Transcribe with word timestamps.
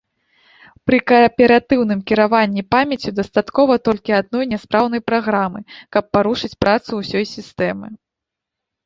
Пры 0.91 0.99
кааператыўным 1.09 1.99
кіраванні 2.11 2.63
памяццю 2.75 3.11
дастаткова 3.19 3.73
толькі 3.89 4.15
адной 4.21 4.45
няспраўнай 4.55 5.01
праграмы, 5.11 5.61
каб 5.97 6.09
парушыць 6.19 6.53
працу 6.67 6.91
ўсёй 7.03 7.25
сістэмы. 7.35 7.87